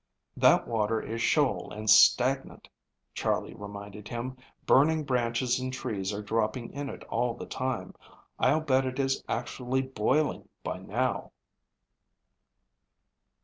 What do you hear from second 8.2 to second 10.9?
I'll bet it is actually boiling by